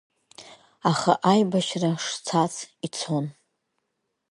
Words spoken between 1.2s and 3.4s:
аибашьра шцац ицон.